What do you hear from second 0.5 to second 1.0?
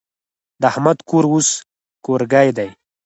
د احمد